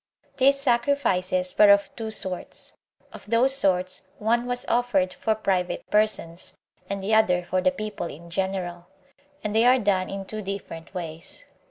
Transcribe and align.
These 0.37 0.59
sacrifices 0.59 1.55
were 1.59 1.69
of 1.69 1.95
two 1.95 2.09
sorts; 2.09 2.73
of 3.13 3.23
those 3.27 3.53
sorts 3.55 4.01
one 4.17 4.47
was 4.47 4.65
offered 4.65 5.13
for 5.13 5.35
private 5.35 5.87
persons, 5.91 6.57
and 6.89 7.03
the 7.03 7.13
other 7.13 7.45
for 7.45 7.61
the 7.61 7.69
people 7.69 8.07
in 8.07 8.31
general; 8.31 8.87
and 9.43 9.53
they 9.55 9.63
are 9.63 9.77
done 9.77 10.09
in 10.09 10.25
two 10.25 10.41
different 10.41 10.95
ways. 10.95 11.45